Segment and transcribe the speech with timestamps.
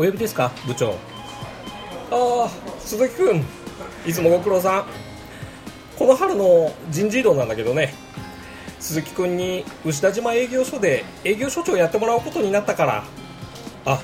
[0.00, 0.50] お呼びですか？
[0.66, 0.92] 部長。
[2.10, 3.44] ああ鈴木君
[4.06, 4.84] いつもご苦労さん。
[5.98, 7.92] この春の人事異動なんだけどね。
[8.78, 13.04] 鈴木君に牛田島営業所で営業所長やってもらうことになったから。
[13.84, 14.00] あ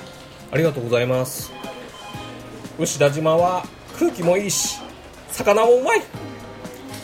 [0.51, 1.51] ありがとうございます。
[2.77, 3.65] 牛田島は
[3.97, 4.77] 空気もいいし
[5.31, 6.03] 魚もうまい。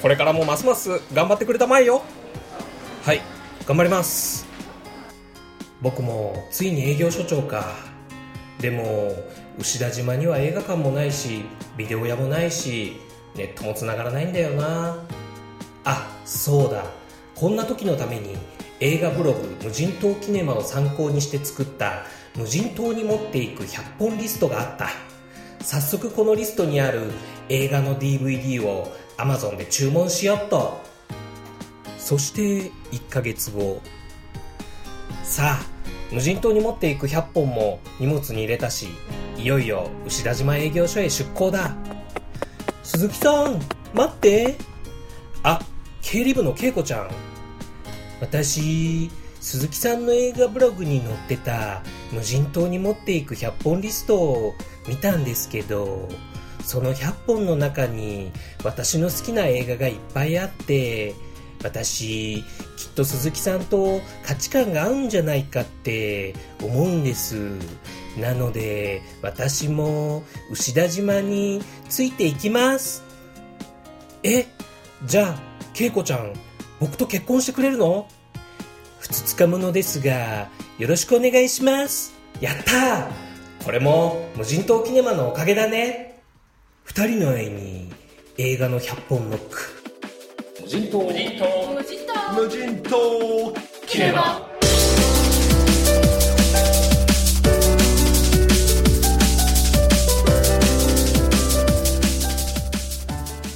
[0.03, 2.03] これからもますます頑張ってくれたまえよ。
[3.01, 3.21] はい
[3.65, 4.45] 頑張ります。
[5.81, 7.91] 僕もついに営業所長か。
[8.63, 9.13] でも
[9.59, 11.43] 牛田島には映画館もないし
[11.75, 12.95] ビデオ屋もないし
[13.35, 14.95] ネットもつながらないんだよな。
[15.83, 16.85] あそうだ。
[17.35, 18.37] こんな時のために
[18.79, 22.05] 映画ブログ無人島キネマを参考にして作った
[22.37, 24.87] 無人島に持っていく100本リストがあった。
[25.59, 27.11] 早速このリストにある
[27.49, 30.79] 映画の DVD を Amazon で注文しよっと。
[31.97, 33.81] そして1ヶ月後。
[35.21, 35.72] さあ
[36.13, 38.87] 無人島に持っていく100本も荷物に入れたし
[39.37, 41.75] いよいよ牛田島営業所へ出港だ。
[42.83, 43.59] 鈴木さん
[43.93, 44.55] 待って。
[45.41, 45.59] あ
[46.01, 47.09] 経理部の恵子ちゃん。
[48.21, 49.09] 私
[49.41, 51.81] 鈴木さんの映画ブログに載ってた
[52.13, 54.53] 無人島に持っていく100本リストを
[54.87, 56.07] 見たんですけど
[56.63, 58.31] その100本の中に
[58.63, 61.13] 私の好きな映画がいっぱいあって
[61.63, 62.43] 私
[62.77, 67.35] きっと鈴木さんと価値観が合うんじゃないかって思うんです。
[68.19, 73.03] なので私も牛田島についていきます。
[74.23, 74.45] え
[75.05, 75.39] じゃあ
[75.77, 76.33] 恵子ちゃん
[76.79, 78.07] 僕と結婚してくれるの？
[78.99, 82.13] ふつつかものですがよろしくお願いします。
[82.39, 83.09] やった
[83.63, 86.21] これも無人島キネマのおかげだね。
[86.83, 87.91] 二人の愛に
[88.37, 89.82] 映画の100本ノック。
[90.63, 90.99] 無人島。
[91.03, 91.45] 無人島。
[91.73, 92.33] 無人島。
[92.33, 93.53] 無人島。
[93.85, 94.52] キネマ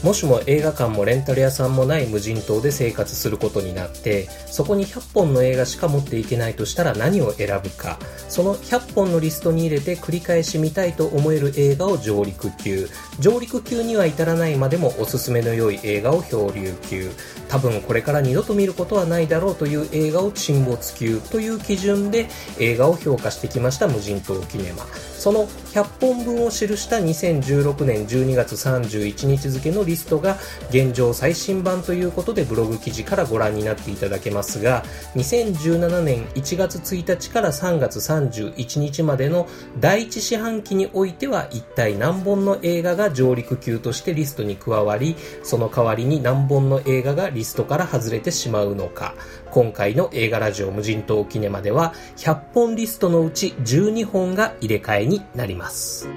[0.08, 8.00] もしも映画館もレンタル屋さんもない無人島で生活することになってそこに100本の映画しか持っていけないとしたら何を選ぶか。
[8.30, 12.88] その100本のリストに入れて繰り返し見たいと思える映画を上陸級。
[13.20, 17.12] 上陸級には至らないまでもおすすめの良い映画を漂流級。
[17.50, 21.20] 多分これから二度と見ることはないだろうという映画を沈没級。
[21.20, 22.30] という基準で
[22.60, 24.86] 映画を評価してきました無人島キネマ。
[25.18, 30.38] その100本分を記した2016年12月31日付のリストが
[30.70, 34.84] 現状最新版ということでブログ記事からご覧になっていただけますが
[35.16, 39.48] 2017年1月1日から3月31日までの
[39.80, 49.16] 第一四半期においては一体何本の映画が上陸級としてリストに加わりその代わりに何本の映画がリストから外れてしまうのか。
[49.52, 56.08] 今回の映画ラジオ無人島キネマでは100本リストのうち12本が入れ替えになります。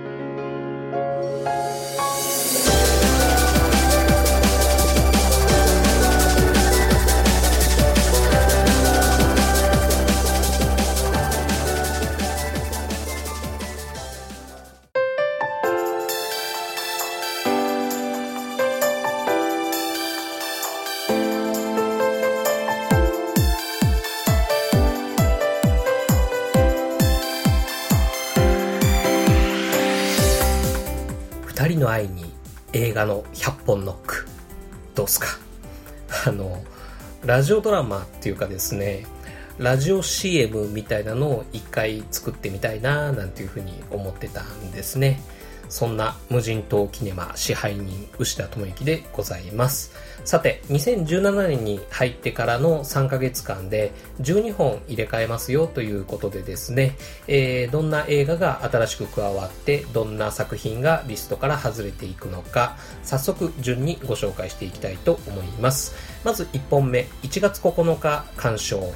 [31.81, 32.33] の愛に
[32.73, 34.27] 映画の100本ノック。
[34.95, 35.27] どうすか？
[36.27, 36.63] あの
[37.25, 39.07] ラジオドラマっていうかですね
[39.59, 45.21] ラジオ CM みたいなのを一回作ってみたいななんていうふうに思ってたんですね。
[45.71, 49.93] そんな無人島キネマ支配人牛田智之でございます。
[50.25, 56.97] さて2017年に入ってからの3ヶ月間で12本入れ替えますよということでですね、
[57.27, 65.95] えーどんな映画が新しく加わってどんな作品がリストから外れていくのか早速順にご紹介していきたいと思います。
[66.25, 68.93] まず1本目1月9日鑑賞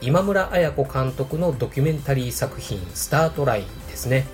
[0.00, 4.26] 今村綾子監督のドキュメンタリー作品「スタートライン」ですね。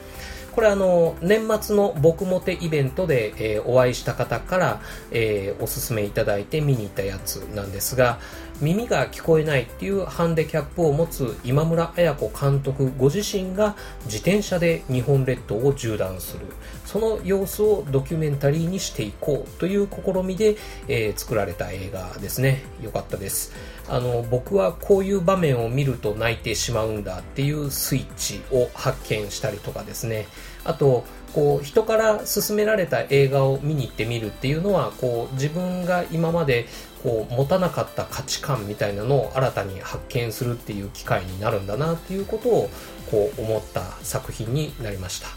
[0.50, 4.80] これあの年末の僕モテイベントで、えーお会いした方から、
[5.10, 8.18] えーおすすめいただいて見に行ったやつなんですが
[8.60, 16.46] 耳が聞こえないっていうハンデキャップを持つ今村綾子監督ご自身が自転車で日本列島を縦断する。
[16.84, 20.56] その様子をドキュメンタリーにしていこうという試みで、
[20.88, 22.62] えー作られた映画ですね。
[22.82, 23.52] よかったです。
[23.88, 30.26] あの僕はこういう場面を見ると泣いてしまうんだっていうスイッチを発見したりとかですね。
[30.64, 36.66] あとこう人から勧められた映画を見に行ってみるっていうのはこう自分が今まで
[37.02, 42.70] こう持たなかった価値観みたいなのを新たに発見するっていう機会になるんだなっていうことを
[43.10, 45.28] こう思った作品になりました。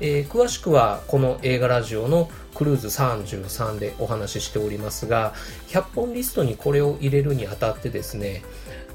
[0.00, 5.34] えー、詳しくはこの映画ラジオのクルーズ33でお話ししておりますが
[5.68, 8.42] 100本リストにこれを入れるにあたってですね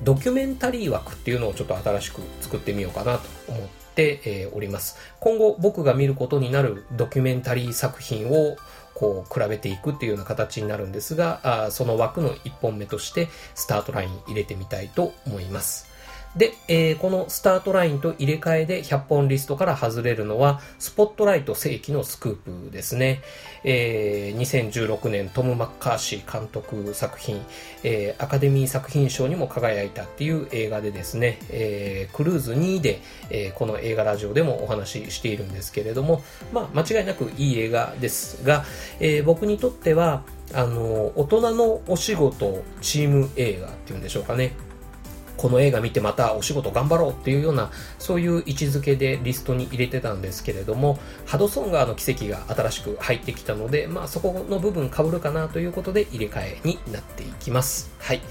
[0.04, 8.58] ドキュメンタリー枠っていうのをちょっと新しく作ってみようかなと思っております今後僕が見ることになるドキュメンタリー作品を
[8.96, 15.95] こう比べていくっていうような形になるんですがあその枠の1本目としてスタートライン入れてみたいと思います。
[16.36, 23.22] で、えー、このスタートラインと入れ替えで100本リストから外れるのは、スポットライト世紀のスクープですね。
[23.64, 27.42] えー、2016年トム・マッカーシー監督作品、
[27.84, 33.00] えー、アカデミー作品賞にも輝いたっていう映画でですね、えー、クルーズ2で、
[33.30, 36.22] えー、この映画ラジオでもお話ししているんですけれども、
[36.52, 38.66] まあ、間違いなくいい映画ですが、
[39.00, 40.24] えー、僕にとっては、
[40.54, 44.54] あの、大人のお仕事チーム映画っていうんでしょうかね。
[45.38, 57.92] この映画見てまたお仕事頑張ろうっていうような、そういう位置づけでリストに入れてたんですけれども、ハドソン川の奇跡が新しく入ってきたので、まあそこの部分被るかなということで入れ替えになっていきます。
[58.00, 58.22] はい。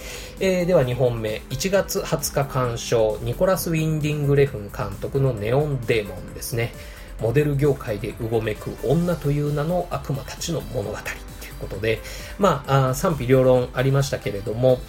[0.41, 6.73] えー、では2本目、1月20日鑑賞、ニコラス・ウィンディング・レフン監督のネオン・デーモンですね。
[7.21, 11.12] モデル業界でうごめく女という名の悪魔たちの物語とい
[11.50, 12.00] うことで、
[12.39, 14.81] まあ、あ賛否両論ありましたけれども、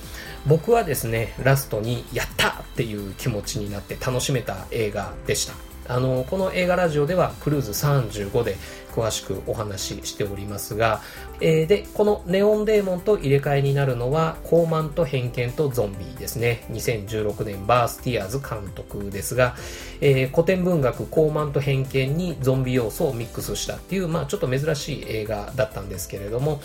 [0.48, 5.54] 僕はですね、ラストにやったっていう気持ちになって楽しめた映画でした。
[5.88, 8.58] あの、この映画ラジオではクルーズ35で
[8.96, 11.02] 詳しくお話ししておりますが、
[11.42, 16.66] えー、で、このネオンデーモンと入れ替えになるのは、高慢と偏見とゾンビですね。
[16.72, 19.56] 2016年バースティアーズ監督ですが、
[20.02, 26.62] えー、古典文学高慢と偏見にゾンビ要素をミックスしたっていう、まあちょっと珍しい映画だったんですけれども、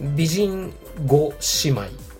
[0.00, 0.72] 美人
[1.06, 2.11] 5姉妹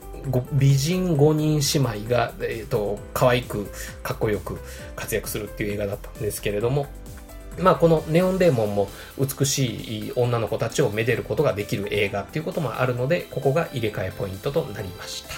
[0.52, 3.66] 美人5人姉妹が、えーと、可愛く
[4.02, 4.58] かっこよく
[4.96, 6.86] 活躍するっていう映画だったんですけれども
[7.58, 8.88] まあこのネオンデーモンも
[9.18, 15.34] 美しい女の子たちをめでることができる映画っていうこともあるのでここが入れ替えポイントとなりました、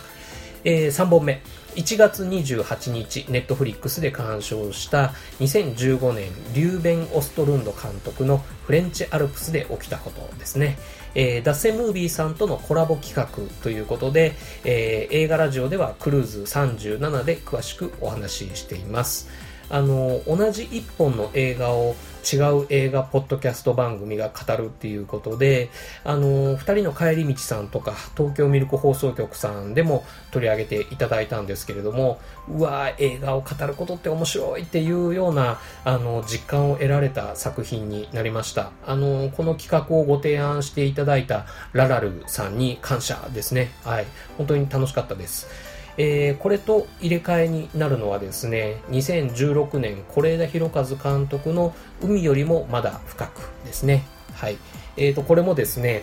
[0.65, 1.43] えー、3本目
[1.75, 10.79] 1月28日、ネットフリックスで鑑賞した2015年、リューベン・オストルンド監督のフレンチ・アルプスで起きたことですね。
[11.15, 13.29] えー、ダッセムービーさんとのコラボ企画
[13.63, 14.35] ということで、
[14.65, 19.29] えー、映画ラジオではクルーズ37で詳しくお話ししています。
[19.71, 21.95] あの、同じ1本の映画を
[22.25, 25.71] 違う映画ポッドキャスト番組が語るっていうことで、
[26.05, 32.19] あの、二人の帰り道さんとか、東京ミルク放送局さんでも取り上げていただいたんですけれども、
[32.49, 38.71] うわー映画を語ることって面白いっていうような、あの、実感を得られた作品になりました。
[38.87, 43.71] あの、この企画をご提案していただいたララルさんに感謝ですね。
[43.85, 44.07] はい。
[44.39, 45.47] 本当に楽しかったです。
[45.97, 54.05] えー、これと入れ替えになるのはですね、2016年、是枝裕和監督の海よりもまだ深くですね。
[54.35, 54.59] はい。
[54.97, 56.03] えーと、これもですね、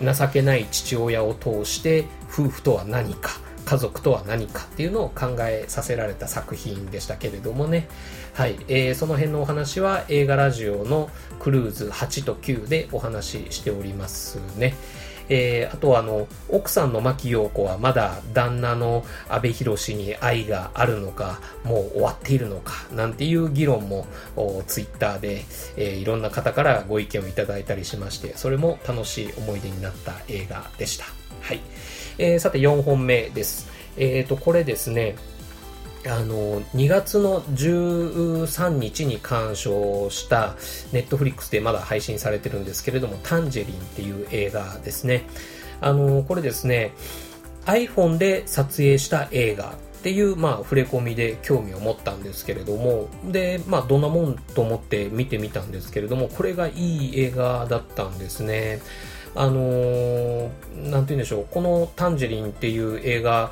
[0.00, 3.30] 情けない父親を通して夫婦とは何か、
[3.64, 7.88] 家族とは何かっていうのを考えさせられた作品でしたけれどもね。
[8.34, 8.56] はい。
[8.68, 14.74] えー、その辺のお話は映画ラジオのクルーズ8と9でお話ししておりますね。
[15.34, 24.06] えー、あとはあの、奥さんの牧陽子はまだ旦那の阿部寛に愛があるのか、もう終わっているのか、なんていう議論も
[24.66, 25.44] ツイッターで、
[25.78, 31.06] えー、いろんな方からご意見をいただいたりしまして、それも楽しい思い出になった映画でした。
[31.40, 31.60] はい。
[32.18, 33.70] えー、さて4本目です。
[33.96, 35.16] えっ、ー、と、これですね、
[36.06, 40.56] あの、2月の13日に鑑賞した
[40.92, 45.26] ネットフリックスでまだ配信されてるんですけれども、タンジェリンっていう映画ですね。
[45.80, 46.92] あの、これですね、
[47.66, 56.72] iPhone で撮影した映画っていう、まあ、触れ込みで興味を持ったんですけれども、で、まあ、どんなもんと思って見てみたんですけれども、これがい
[57.10, 58.80] い映画だったんですね。
[59.34, 60.50] あのー、
[60.90, 63.50] なんて言うんでしょう、このタンジェリンっていう映画、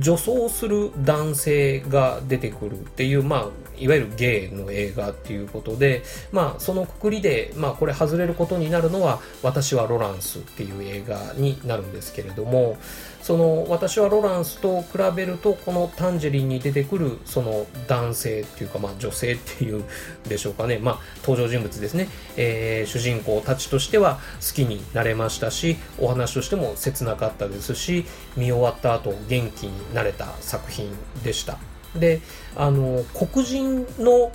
[0.00, 3.46] 女装する男性が出てくるっていう、まあ、
[3.78, 12.76] いわゆるゲイの映画っていうことで、まあ、そのくくりで、まあ、これ外れることになるのは、私はロランスっていう映画になるんですけれども、
[13.22, 19.84] その、私はロランスと比べると、このタンジェリンに出てくる、その男性っていうか、まあ、女性っていう
[20.28, 28.04] でしょうかね、まあ、登場人物ですね、えー、主人公たちとしては好きになれましたし、お話としても切なかったですし、
[28.36, 30.90] 見終わった後、元気になれた作品
[31.22, 31.58] でした。
[31.96, 32.20] で、
[32.56, 34.30] あの、黒人の、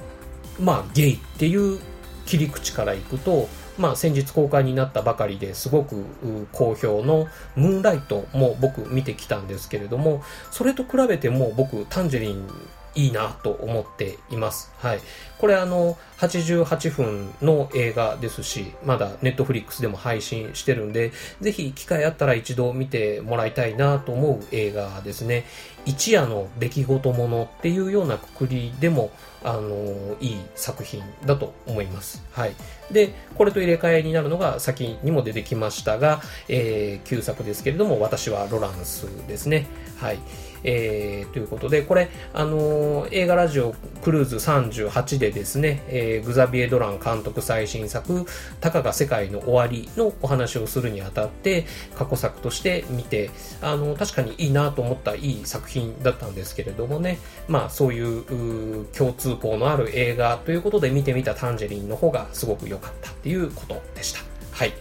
[0.59, 1.79] まあ、ゲイっていう
[2.25, 6.03] 切り口からいくと、まあ、先日公開になったばかりですごく
[6.51, 12.47] 好評のムーンライトも僕見てきたんですけれども、それと比べても僕タンジェリン
[12.95, 14.71] いいなと思っています。
[14.77, 14.99] はい。
[15.39, 21.11] これあの、88分の映画ですし、まだネットフリックスでも配信してるんで、
[21.41, 25.45] ぜひ機会あったら一度見てもらいたいなと思う映画ですね。
[25.85, 29.11] 一夜の出来事ものっていうようなくくりでも、
[29.43, 32.23] あの、いい作品だと思います。
[32.31, 32.55] はい。
[32.91, 39.67] で、これと入れ替えになるのが先にも出てきましたが、えー、旧作ですけれども、私はロランスですね。
[40.00, 40.19] はい。
[40.63, 48.25] えー、ということで、これ、あのー、映画ラジオクルーズ38でですね、えー、グザビエ・ドラン監督最新作、
[48.60, 51.65] たかが世界の終わりのお話をするにあたって、
[51.96, 53.29] 過去作として見て、
[53.62, 64.20] あのー、確かにいいなと思ったいい作品だったんですけれどもね、まあ、そういう共通項のある映画ということで見てみたタンジェリンの方がすごく良かったっていうことでした。
[64.51, 64.74] はい。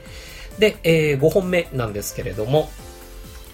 [0.59, 2.71] で、えー、5本目なんですけれども、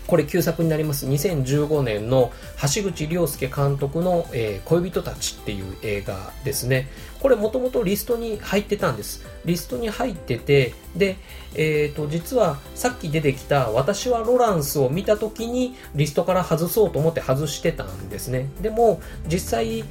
[0.08, 2.32] これ旧作になります2015年の
[2.74, 6.88] 橋口亮介監督の、えー、恋人たちっていう映画ですね。
[7.20, 9.26] これもともとリストに入ってたんです。
[9.44, 11.18] リストに入ってて、で、
[11.54, 18.48] えっ、ー、と、実はさっき出てきた私はロランスを見た時にリストから外そうと思って外してたんですね。
[18.62, 19.84] でも、実際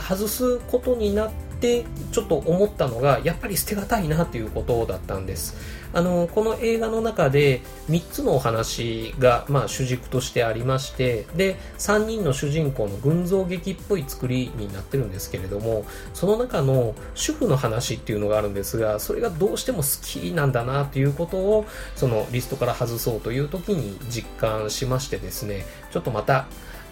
[0.00, 5.81] 外すことになってちょっと思ったのが、やっぱり捨てがたいなということだったんです。
[5.92, 15.84] あのこの映画の中で3つのお話が、まあ、主軸としてありましてで3人の主人公の群像劇っぽい作りになってるんですけれども
[16.14, 26.46] その中の主婦の話っていうのがあるんですがそれがどうしても好きなんだなということをそのリストから外そうという時に実感しましてですねちょっとまた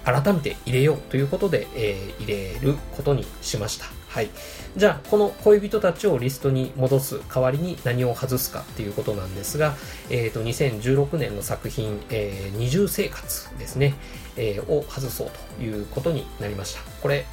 [0.05, 4.00] 改めて入れようということで、えー、入れることにしました。
[4.11, 4.31] はい。
[4.77, 9.77] じゃあ、この恋人たちをリストに戻す代わりに何を外すかっていうことなんですが、
[10.11, 13.95] えっ、ー、と、2016年の作品、えー、二重生活ですね、
[14.37, 16.81] えー、を外そうということになりました。
[17.01, 17.25] これ、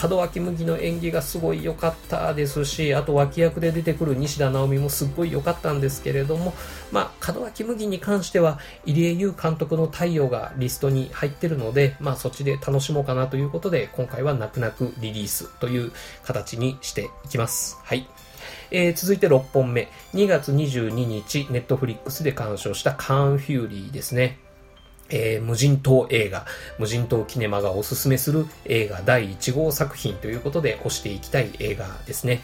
[0.00, 6.54] 門脇麦の演技がすごい良かったですし、あと脇役で出てくる西田直美もすっごい良かったんですけれども、
[6.90, 15.92] まあ、門脇麦に関しては、入江優監督の太陽がリストに入ってるので、まあ、そっちで楽しもうかなということで、今回は泣く泣くリリースという
[16.24, 17.78] 形にしていきます。
[17.82, 18.06] はい。
[18.70, 19.88] えー、続いて6本目。
[20.14, 24.38] 2月22日、ネットフリックスで鑑賞したカーンフューリーですね。
[25.10, 26.46] えー、無人島映画、
[26.78, 32.42] 無人島キネマがおすすめする映画第1号作品ということで推していきたい映画ですね。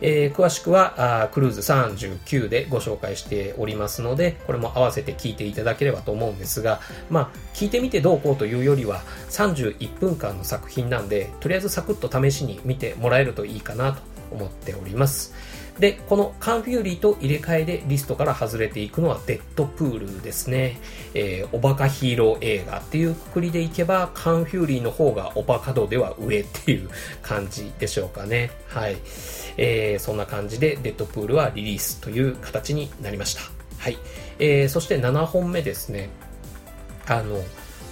[0.00, 6.80] えー、詳しくはあクルーズ39でご紹介しておりますので、これも合わせて聞いていただければと思うんですが、
[7.10, 15.34] まあ、聞いてみてどうこうというよりは、31分間の作品なんで、とりあえずサクッと試しに見てもらえるといいかなと思っております。
[15.78, 20.78] で、このカンフューリーと入れ替えでリストから外れていくのはデッドプールですね。
[21.14, 26.88] えー、おバカヒーロー映画っていうくくりでいけば、カンフューリーの方がおバカ度では上っていう
[27.22, 28.50] 感じでしょうかね。
[28.68, 28.96] はい。
[29.56, 33.42] えー、そんな感じでデッドプールはリリースという形になりました。
[33.78, 33.98] はい。
[34.38, 36.08] えー、そして7本目ですね。
[37.06, 37.42] あの、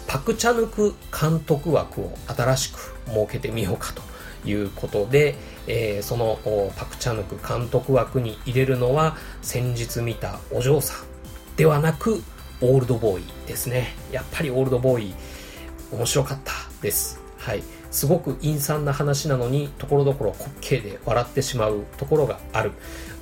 [0.07, 4.03] パクチャヌク監督枠を新しく設けてみようかと
[4.49, 5.35] いうことで、
[5.67, 6.39] えー、その
[6.77, 11.07] パク・チャヌク監督枠に入れるのは先日見たお嬢さん
[11.57, 12.23] ではなく
[12.61, 13.95] オールドボーイですね。
[14.11, 15.15] やっぱりオールドボーイ
[15.93, 17.21] 面白かったです。
[17.39, 17.63] はい。
[17.91, 22.73] すごく陰惨な話なのにところどころ滑稽で笑ってしまうところがある。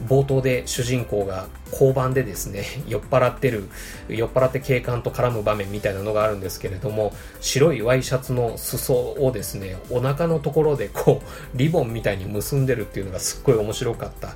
[0.07, 3.69] 冒頭で主人公が交番でですね、 酔っ払ってる、
[4.09, 14.35] 酔っ払って警官と絡む場面みたいなのがあるんですけれども、白いワイシャツの裾をですね、お腹のところでこう、リボンみたいに結んでるっていうのがすっごい面白かった。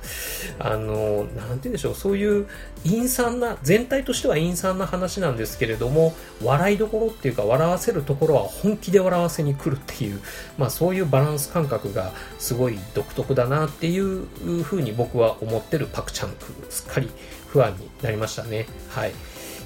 [0.59, 2.47] あの、なんて言うんでしょう、そういう
[2.83, 6.13] 陰惨な、全体としては陰惨な話なんですけれども、
[6.43, 10.21] 笑いどころっていうか、笑わせるところは本気で笑わせに来るっていう、
[10.57, 14.25] まあそういうバランス感覚がすごい独特だなっていう
[14.63, 17.09] ふうに僕は思ってるパクチャンク、すっかり
[17.55, 18.65] 不安になりましたね。
[18.89, 19.13] はい。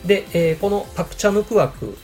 [0.05, 1.97] で、えー、このパクチャヌク枠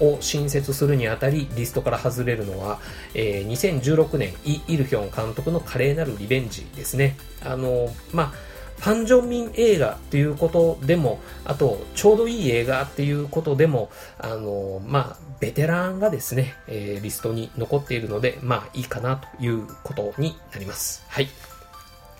[0.00, 2.80] を新設するにあたり、リストから外れるのは、
[3.14, 7.16] えー、2016年、イ・イルヒョン監督の華麗なるリベンジですね。
[7.44, 8.32] あの、まあ、
[8.80, 21.04] ファン・ジョンミン映画っていうことでも、あと、ちょうどいい映画っていうことでも、あの、まあ、ベテランがですね、えー、リストに残っているので、まあ、いいかなということになります。
[21.08, 21.28] はい。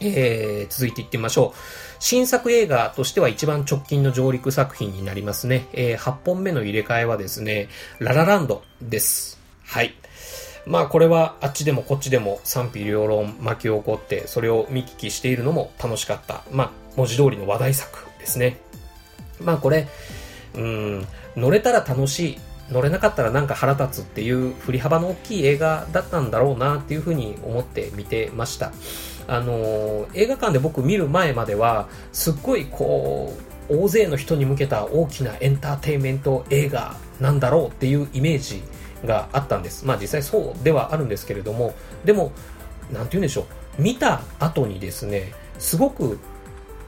[0.01, 1.59] えー、続いていってみましょう。
[2.01, 5.67] 新作映画としては一番直近の上陸作品になりますね。
[5.73, 9.39] えー、8本目の入れ替えはですね、ララランドです。
[9.65, 9.95] はい。
[10.67, 16.43] まあこれはあっちでもこっちでも賛否両論巻き起こってそれを見聞きしているのも楽しかった。
[16.53, 18.61] まあ文字通りの話題作ですね。
[19.41, 19.89] まあこれ、
[20.55, 22.39] うん、乗れたら楽しい。
[22.71, 28.73] 乗れなかったらなんか腹立つっていう振り幅の大きい映画だったんだろうなっていうふうに思って見てました。
[29.27, 33.35] あのー、映画館で僕見る前までは、すっごいこ
[33.69, 38.63] う、大勢の人に向けた大きなエンターテインメント映画なんだろうっていうイメージ
[39.05, 39.85] があったんです。
[39.85, 42.33] まあ実際そうではあるんですけれども、でも、
[42.91, 43.47] なんて言うんでしょ
[43.79, 43.83] う。
[43.83, 46.19] 見た後にですね、すごく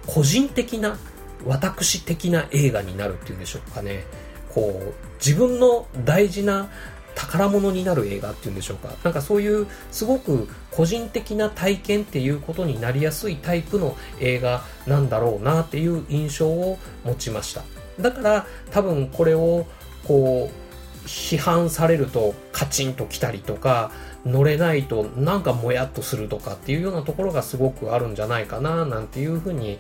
[0.07, 0.99] 個人的な、
[1.47, 4.05] 私的な映画になるっていうんでしょうかね。
[4.55, 6.69] こう、自分の大事な
[7.15, 8.95] 宝物になる映画っていうんでしょうか。
[9.05, 17.63] なんかそういうすごく個人的な体験っていうことになりやすいタイプの映画なんだろうなっていう印象を持ちました。
[18.01, 19.67] だから多分これを
[20.07, 23.91] こう批判されるとカチンときたりとか
[24.25, 29.79] 乗れないとなんかもやっとするとかっていうようなところがすごくあるんじゃないかななんていうふうに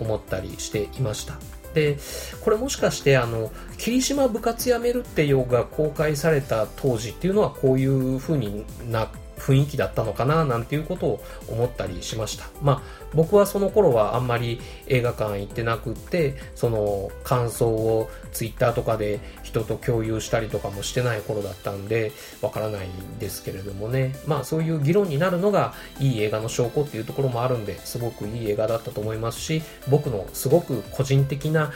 [0.00, 1.38] 思ったりしていました。
[1.76, 1.98] で、
[2.40, 12.46] これもしかしてあの、霧島部活やめるってよが公開された当時っていうのはこういう風にな雰囲気だったのかななんていうことを思ったりしました。
[12.62, 22.12] まあ僕はその頃はあんまり映画館行ってなくって、その感想をツイッターとかで人と共有したりとかもしてない頃だったんで、
[22.42, 24.14] わからないんですけれどもね。
[24.26, 31.72] まあそういう議論になるのがいい映画の証拠っていうところもあるんで、すごくいい映画だったと思いますし、僕のすごく個人的な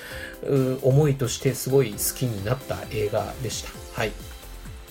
[0.82, 3.70] 思いとしてすごい好きになった映画でした。
[3.94, 4.12] はい。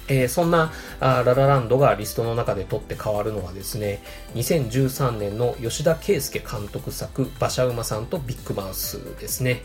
[0.09, 4.01] えー、そんなあララランドがリストの中で取って変わるのはですね、
[4.35, 9.61] 2013年の吉田圭介監督作、馬車馬さんとビッグマウスですね。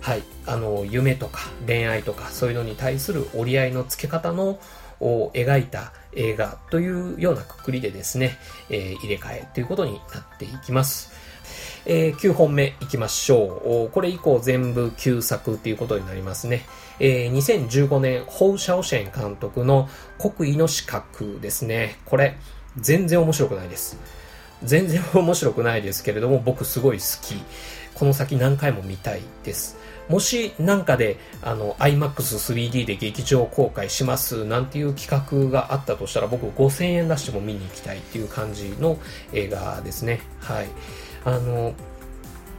[0.00, 0.22] はい。
[0.46, 4.58] あの、夢とか恋愛とかそういうのに対する折り合いの付け方の
[5.00, 8.38] を描いた映画というようなくくりでですね、
[8.70, 11.12] えー、入れ替えということになっていきます。
[11.90, 13.90] えー、9本目いきましょう。
[13.90, 16.66] これ以降全部旧作っていうことになりますね。
[17.00, 21.98] えー、2015年、ホウ・シャオシェン監督の国威の資格ですね。
[22.04, 22.36] これ、
[22.76, 23.98] 全然面白くないです。
[24.62, 27.42] 全然面白くないですけれども、僕すごい好き。
[27.94, 29.78] この先何回も見たいです。
[30.10, 38.98] もしなんかで、あの、IMAX3D で劇場公開しますなんていう企画があったとしたら、僕5000円出しても見に行きたいっていう感じの
[39.32, 40.20] 映画ですね。
[40.40, 40.68] はい。
[41.24, 41.74] あの、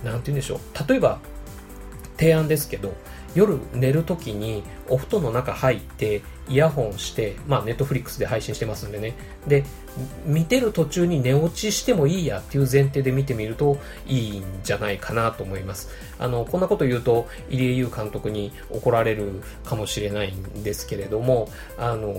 [0.03, 0.59] なんて言うんでしょう。
[0.87, 1.19] 例えば、
[2.17, 2.93] 提案ですけど、
[3.35, 9.13] 夜寝るときにお布団の中入ってイヤホンして、まあネットフリックスで配信してますんでね。
[9.47, 9.63] で、
[10.25, 15.89] 見てる途中に寝落ちしてもいいやっていう前提で見てみるといいんじゃないかなと思います。
[16.19, 22.13] あの、こんなこと言うと入江優監督に怒られるかもしれないんですけれども、あの、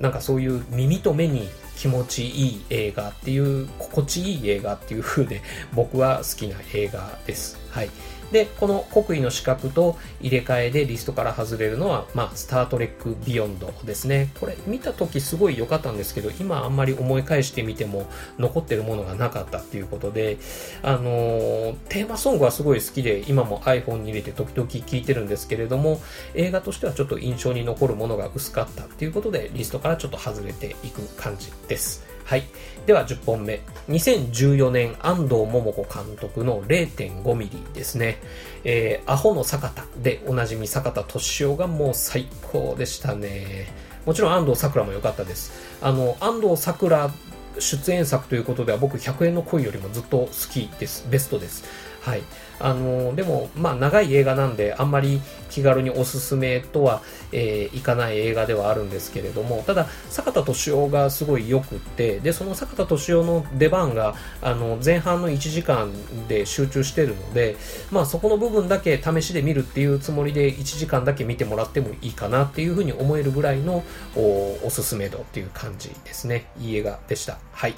[0.00, 5.42] なんかそういう耳と目に気持ちいい映画っていう、心地いい映画っていう風で
[5.74, 7.58] 僕は好きな映画です。
[7.70, 7.90] はい。
[8.32, 14.30] で、この国威の資格と入れ替えでリストから外れるのは、まあ、スタートレックビヨンドですね。
[14.38, 18.06] これ見た時すごい良かったんですけど、今あんまり思い返してみても
[18.38, 20.38] 残ってるものがなかったっていうことで、
[20.82, 26.00] あのー、テーマソングはすごい好きで、今も iPhone に入れて時々聴いてるんですけれども、
[26.34, 32.10] 映画としてはちょっと印象に残るものが薄かったっていうことで、リストからちょっと外れていく感じです。
[32.30, 32.44] はい。
[32.86, 33.60] では10本目。
[33.88, 38.18] 2014年安藤桃子監督の0.5ミリですね。
[38.62, 43.89] えー、アホの坂田でおなじみ坂田敏夫がもう最高でしたね。
[44.06, 45.52] もちろん安藤サクラも良かったです。
[45.82, 47.10] あの、安藤サクラ
[47.58, 51.06] 出演作ということでは僕100円の恋よりもずっと好きです。
[51.10, 51.64] ベストです。
[52.00, 52.22] はい。
[52.60, 65.90] あの、でも、まあ、長い映画なんで、あんまり気軽におすすめとは、えー、いかない映画ではあるんですけれども、ただ、坂田敏夫がすごい良くって、で、その坂田敏夫の出番が、あの、前半の1時間
[66.28, 67.56] で集中してるので、
[67.90, 73.82] まあ、そこの部分だけ試しで見るっていうつもりで、1時間だけ見てもらってもいいかなっていうふうに思えるぐらいの
[74.14, 76.46] お、おすすめ度っていう感じですね。
[76.60, 77.38] いい映画でした。
[77.52, 77.74] はい。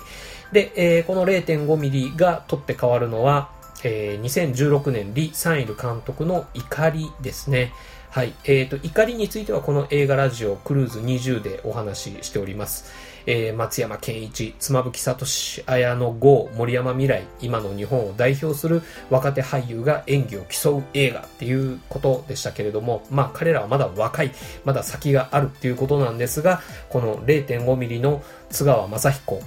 [0.53, 3.51] で、えー、この0.5ミリが取って変わるのは、
[3.85, 7.73] えー、2016年リ・サンイル監督の怒りですね。
[8.11, 8.35] はい。
[8.45, 12.93] えっ、ー、と、怒りについてはこの映画ラジオクルーズ20でお話ししております。
[13.25, 15.25] えー、松山健一、妻夫木聡、
[15.67, 24.33] 綾野剛、森山未来、今の日本を代表する若手俳優が演技を競う映画っていうことでしたけれども、まあ彼らはまだ若い、
[24.65, 29.41] まだ先があるっていうことなんですが、この0.5ミリの津川雅彦、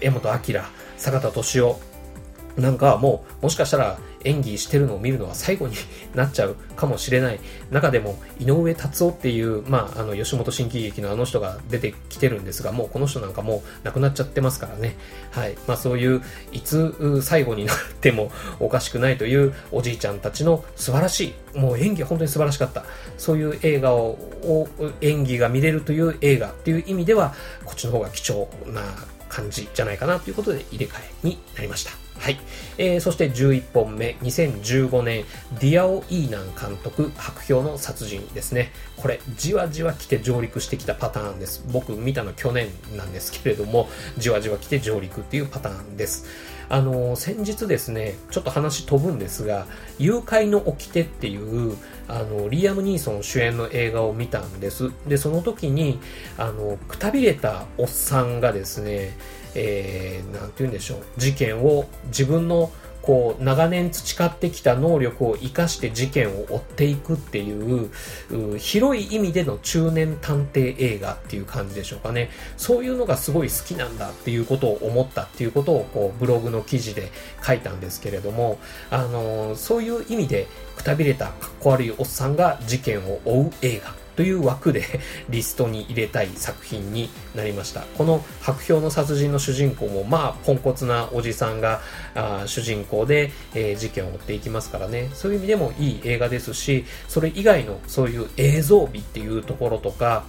[0.00, 0.60] 江本明、
[0.96, 1.97] 坂田敏夫、
[2.56, 5.76] なんかもう、もしかしたら演技してるのを見るのは最後に
[6.14, 14.96] なっちゃうかもしれない中でも井上達夫っていう、まあ、あの吉本新喜劇のあの人が出てきてるんですがもうこの人なんかもう亡くなっちゃってますからね、
[15.30, 15.56] はい。
[15.66, 18.30] まあ、そういういつ最後になっても
[18.60, 22.84] おかしくないというおじいちゃんたちの素晴らしいもう演技本当に素晴らしかった。
[23.16, 24.18] そういう映画を
[25.00, 27.34] 演技が見れるという映画っていう意味では
[27.64, 28.82] こっちの方が貴重な
[29.28, 32.07] 感じじゃないかなということで入れ替えになりました。
[32.18, 32.38] はい。
[32.78, 35.24] えー、そして11本目、2015年、
[35.60, 38.72] ディアオ・イーナン監督、白氷の殺人ですね。
[38.96, 41.64] これ、じわじわ来て上陸してきたパターンです。
[41.72, 46.26] 僕見たの去年なんですけれども、じわじわ来て上陸っていうパターンです。
[46.70, 49.66] あの、先日ですね、ちょっと話飛ぶんですが、
[49.98, 51.76] 誘拐の掟っていう、
[52.08, 54.90] あの、リアム・ニーソン主演の映画を見たんです。
[55.06, 55.98] で、その時に、
[56.36, 59.16] あの、くたびれたおっさんがですね、
[59.54, 62.70] えー、なんて言うんでしょう、事件を自分の
[63.08, 67.88] こう長年培ってきた能力を生かして事件を追っていくっていう
[68.58, 72.28] 広い意味での中年探偵映画っていう感じでしょうかね。
[72.58, 77.10] そういうのがすごい好きなんだっていうことを思ったっていうことをこうブログの記事で
[77.42, 78.58] 書いたんですけれども
[78.90, 83.97] あのそういう意味でくたびれたかっこ悪いおっさんが事件を追う映画。
[84.18, 84.82] という枠で
[85.30, 87.82] リストに入れたい作品になりました。
[87.96, 91.80] この白氷の殺人の主人公もまあポンコツなおじさんが
[92.16, 95.08] あ主人公で、えー、事件を追っていきますからね。
[95.14, 100.24] そういう意味でもいい映画ですし、それ以外のそういう映像美っていうところとか、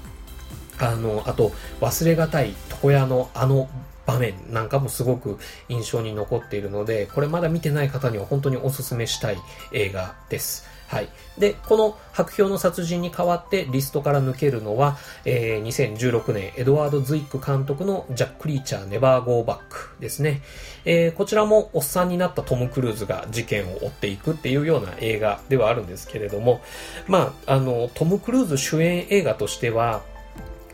[0.77, 3.69] あの、あと忘れがたい床屋のあの
[4.09, 9.37] 場面なんかもすごく印象に残っているので、これまだ見てない方には本当にお勧めしたい
[9.71, 10.67] 映画です。
[10.87, 11.09] はい。
[11.37, 20.41] で、この白氷の殺人に代わってリストから抜けるのは、えー、2016年エドワード・ズイック監督のジャック・リーチャー・ネバー・ゴー・バックですね。
[20.85, 26.61] えー、こちらもおっさんになったトム・クルーズが事件を追っていくっていうような映画ではあるんですけれども、
[27.05, 30.01] まあ、あの、トム・クルーズ主演映画としては、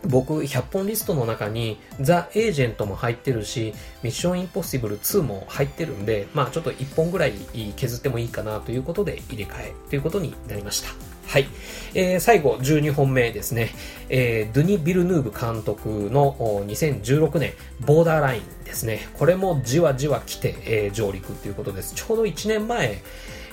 [0.06, 7.34] 僕、100本リストの中に、ザ・エージェントも入ってるし、ミッション・インポッシブル2も入ってるんで、まあちょっと1本ぐらい
[7.76, 10.89] 削ってもいいかなということで入れ替えということになりました。
[11.28, 11.48] はい。
[11.94, 13.72] えー、最後、12本目ですね。
[14.10, 16.36] えー、ドゥニ・ビルヌーブ監督の
[16.68, 19.08] 2016年、ボーダーラインですね。
[19.18, 21.96] これもじわじわ来て、えー、上陸ということです。
[21.96, 23.02] ちょうど1年前、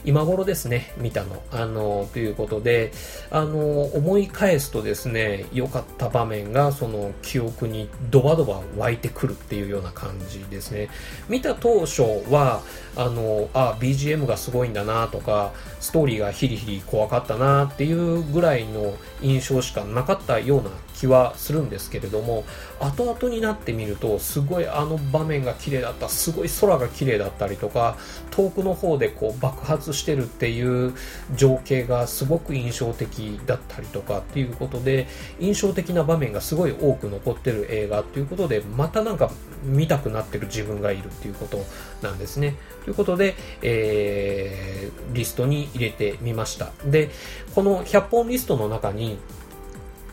[0.05, 1.43] 今頃ですね、見たの。
[1.53, 2.93] あの、ということで、
[3.31, 10.88] あの、思い返すとですね、良かった場面が、その記憶にドバドバ湧いてくるっていうような感じですね。
[11.29, 12.62] 見た当初は、
[12.97, 22.45] あの、あ、BGM がすごいんだなとか、ストーリーがヒリヒリ怖かったなっていうぐらいの印象しかなかったような気はするんですけれども
[22.79, 27.97] 後々になってみるとすごいあの場面が綺麗だったすごい空が綺麗だったりとか
[28.31, 30.94] 遠くの方でこう爆発してるっていう
[31.35, 35.07] 情景がすごく印象的だったりとかっていうことで
[35.40, 39.31] 印象的な場面がすごい多く残ってる映画っていうことでまたなんか
[39.64, 41.64] 見たくなってる自分がいるっていうこと
[42.02, 42.57] なんですね。
[42.85, 46.72] ということで、えー、リストに入れてみました。
[46.85, 47.11] で、
[47.55, 49.18] この100本リストの中に、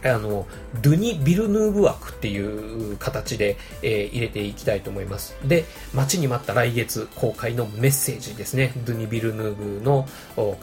[0.04, 0.48] あの、
[0.82, 5.36] ドゥニ・ビルヌーブ枠っていう形で、えー、入れていきたいと思います。
[5.46, 8.74] で、待ちに待った来月公開のメッセージですね。
[8.86, 10.08] ドゥニ・ビルヌーブの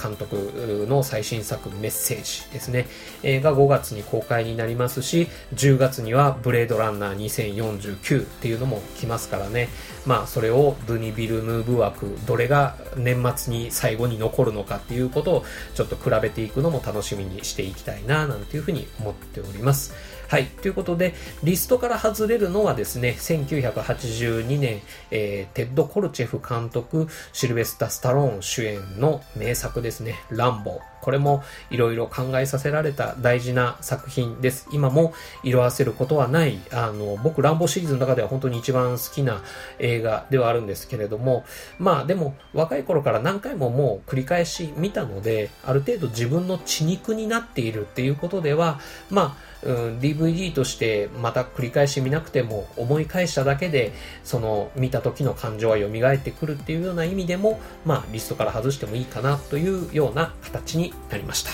[0.01, 2.87] 監督の最新作メッセージですね。
[3.22, 9.68] えー、が5月に公開になりますし、10月にはブレードランナー2049っていうのも来ますからね。
[10.07, 15.44] まあ、それをドゥニ・ビルヌーブ枠、どれが年末に最後に残るのかっていうことを
[15.75, 19.94] ちょっと比べていくのも楽しみにしていきたいな、なんていうふうに思ってっております。
[20.29, 20.46] はい。
[20.46, 30.96] ということで、リストから外れるのはですね、1982年、えー、テッド・コッチェフ監督、シルベスタ・スタローン主演の名作ですね、ランボー。
[31.07, 34.66] これもいろいろ考えさせられた大事な作品です。
[34.73, 35.14] 今も
[35.45, 39.40] 色あせることはない、あの、僕、ランボーシリーズの中では本当に一番好きな
[39.79, 41.45] 映画ではあるんですけれども、
[41.79, 53.92] まあでも若い頃から何回ももう繰り返し見たので、ある程度自分の血肉になっているっていうことでは、まあ、うん、DVD としてまた繰り返し見なくても思い返しただけで
[54.23, 61.51] その見た時の感情は蘇ってくるっていうような意味でもまあリストから外してもいいかなというような形になりました。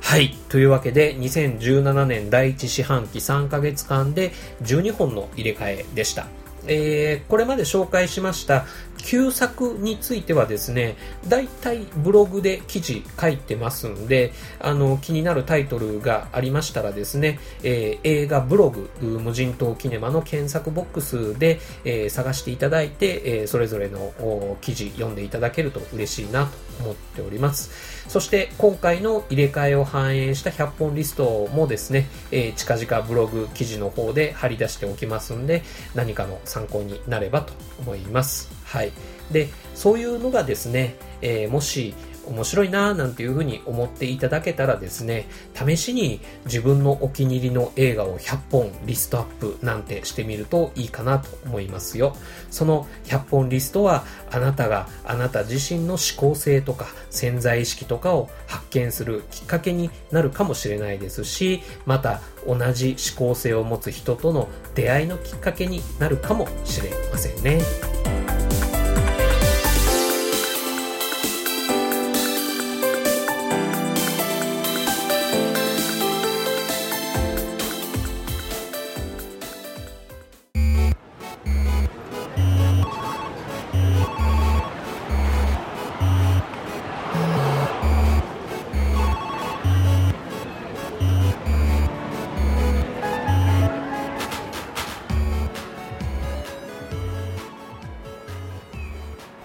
[0.00, 0.34] はい。
[0.48, 6.26] というわけで、2017年第1四半期3ヶ月間で12本の入れ替えでした。
[6.66, 8.66] えー、これまで紹介しました
[8.98, 27.98] 旧作についてはですね、大体ブログで記事書いてますんで、あの、気になるタイトルがありましたらですね、えー、映画ブログ、無人島キネマの検索ボックスで、えー、探していただいて、えー、それぞれの記事読んでいただけると嬉しいなと思っております。
[28.08, 35.62] そして今回の入れ替えを反映した100本リストもですね、えー、近々ブログ記事の方で貼り出しておきますんで、
[35.94, 38.50] 何かの参考になればと思います。
[38.64, 38.92] はい。
[39.30, 41.94] で、そういうのがですね、えー、もし
[42.28, 52.16] 面白いなぁなんていうふうに思っていただけたらですね、試しに自分のお気に入りの映画を100本リストアップなんてしてみるといいかなと思いますよ。
[52.50, 68.27] その100本リストはあなたがあなた自身の思考性とか潜在意識とかを発見するきっかけになるかもしれないですし、また同じ思考性を持つ人との出会いのきっかけになるかもしれませんね。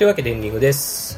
[0.03, 1.17] というわけでエンディングです。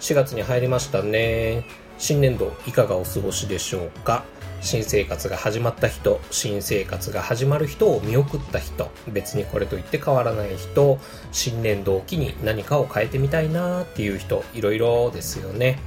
[0.00, 1.64] 4月に入りましたね。
[1.98, 4.24] 新年度いかがお過ごしでしょうか？
[4.60, 10.98] 新生活が始まった人、新生活が始まる人を見送った人、別にこれといって変わらない人、
[11.30, 15.78] 新年度を機に何かを変えてみたいなっていう人、いろいろですよね。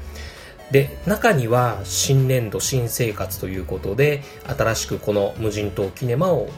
[0.71, 4.21] で、中には新年度新生活ということで、
[4.57, 6.49] 新しくこの無人島キネマを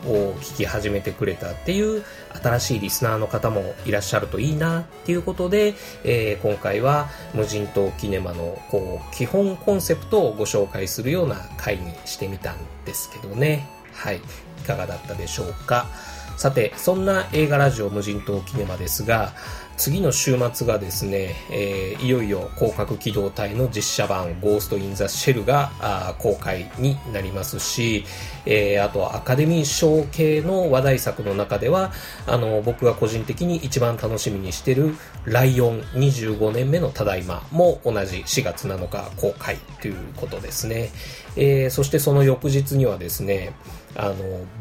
[0.41, 2.03] 聞き始めてくれたっていう
[2.41, 13.67] 新しいリスナーの方もいらっしゃるといいなっていうことで、えー、今回は無人島キネマのこう基本コンセプトをご紹介するような回にしてみたんですけどね。
[13.93, 14.17] はい。
[14.17, 14.21] い
[14.63, 15.87] かがだったでしょうか。
[16.39, 19.33] さて、そんな映画ラジオ無人島キネマですが、
[19.79, 25.71] 次の週末がですね、えー、いよいよ広角機動隊の実写版ゴースト・イン・ザ・シェルが
[26.19, 28.03] 公開になりますし、
[28.45, 31.93] えー、あとアカデミー賞系の話題作の中では、
[32.27, 40.89] あの、僕が個人的に一番楽しみにしてるライオン25年目のただいまも同じ4月7日公開ということですね。
[41.37, 43.53] えー、そしてその翌日にはですね、
[43.95, 44.15] あの、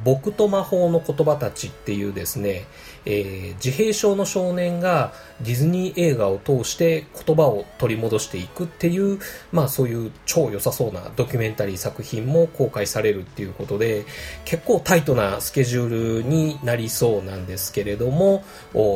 [0.05, 2.67] 僕と魔法の言葉たちっていうですね、
[3.05, 9.19] えー、自閉症の少年がディズニー映画を通して言葉を取り戻していくっていう、
[9.53, 14.05] まあそういう超良さそうなドキュメンタリー作品も公開されるっていうことで、
[14.45, 18.45] 結構タイトなスケジュールになりそうなんですけれども、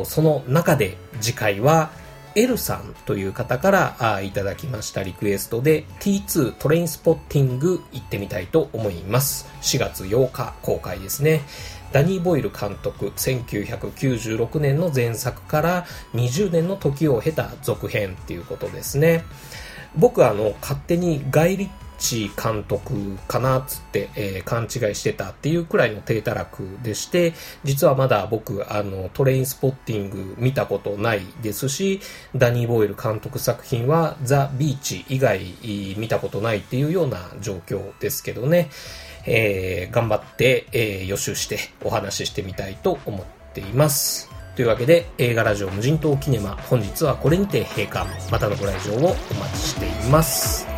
[0.05, 1.91] その中で次回は
[2.35, 9.47] L さんという方からあいただきましたリクエストで T2 トレインスポッティング行ってみたいと思います。
[9.61, 11.41] 4月8日公開ですね。
[11.91, 19.23] ダニー・ボイル監督、1996年の前作から20年の時を経た続編っていうことですね。
[19.95, 21.69] 僕あの、勝手にガイリッ
[22.03, 32.01] チ監督かなっつって、えー、勘違いしてたっていうくらいの低たらくでして、実はまだ僕、あの、トレインスポッティング見たことないですし、
[32.35, 35.39] ダニー・ボイル監督作品はザ・ビーチ以外
[35.97, 38.69] 見たことないっていうような状況ですけどね。
[39.25, 44.29] えー、頑張って、えー、予習してお話ししてみたいと思っています。
[44.57, 48.05] というわけで、映画ラジオ無人島キネマ、本日はこれにて閉館。
[48.29, 50.72] またのご来場をお待ちしています。